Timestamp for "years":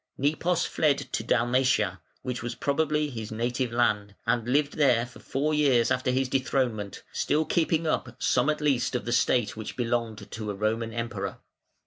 5.53-5.91